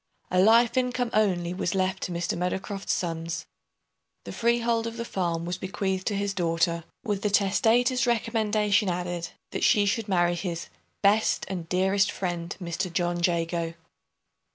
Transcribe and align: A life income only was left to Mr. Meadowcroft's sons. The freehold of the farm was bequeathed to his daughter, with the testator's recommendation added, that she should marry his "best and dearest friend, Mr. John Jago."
A 0.31 0.39
life 0.41 0.77
income 0.77 1.11
only 1.13 1.53
was 1.53 1.75
left 1.75 2.01
to 2.01 2.11
Mr. 2.11 2.35
Meadowcroft's 2.35 2.91
sons. 2.91 3.45
The 4.23 4.31
freehold 4.31 4.87
of 4.87 4.97
the 4.97 5.05
farm 5.05 5.45
was 5.45 5.59
bequeathed 5.59 6.07
to 6.07 6.15
his 6.15 6.33
daughter, 6.33 6.85
with 7.03 7.21
the 7.21 7.29
testator's 7.29 8.07
recommendation 8.07 8.89
added, 8.89 9.29
that 9.51 9.63
she 9.63 9.85
should 9.85 10.07
marry 10.07 10.33
his 10.33 10.69
"best 11.03 11.45
and 11.49 11.69
dearest 11.69 12.11
friend, 12.11 12.57
Mr. 12.59 12.91
John 12.91 13.21
Jago." 13.23 13.75